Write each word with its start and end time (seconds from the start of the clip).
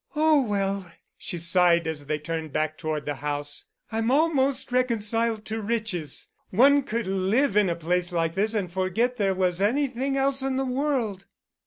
"Oh, 0.15 0.41
well," 0.41 0.91
she 1.15 1.37
sighed 1.37 1.85
as 1.85 2.07
they 2.07 2.17
turned 2.17 2.51
back 2.51 2.75
toward 2.75 3.05
the 3.05 3.13
house, 3.21 3.65
"I'm 3.91 4.09
almost 4.09 4.71
reconciled 4.71 5.45
to 5.45 5.61
riches. 5.61 6.27
One 6.49 6.81
could 6.81 7.05
live 7.05 7.55
in 7.55 7.69
a 7.69 7.75
place 7.75 8.11
like 8.11 8.33
this 8.33 8.55
and 8.55 8.71
forget 8.71 9.17
there 9.17 9.35
was 9.35 9.61
anything 9.61 10.17
else 10.17 10.41
in 10.41 10.55
the 10.55 10.65
world." 10.65 11.27